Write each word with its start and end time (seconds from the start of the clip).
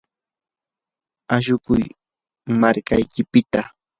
ashukuy 1.35 1.83
markaykipita. 2.61 3.61